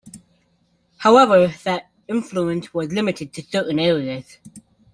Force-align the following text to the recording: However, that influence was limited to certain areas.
However, 0.97 1.53
that 1.63 1.91
influence 2.07 2.73
was 2.73 2.91
limited 2.91 3.33
to 3.35 3.43
certain 3.43 3.77
areas. 3.77 4.39